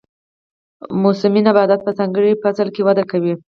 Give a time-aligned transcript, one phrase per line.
[1.03, 3.33] موسمي نباتات په ځانګړي فصل کې وده کوي